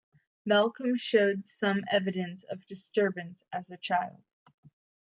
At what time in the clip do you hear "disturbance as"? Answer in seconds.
2.65-3.69